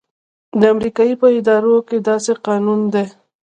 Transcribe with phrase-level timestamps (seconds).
[0.59, 3.05] د امریکې په ادارو کې داسې قانون دی.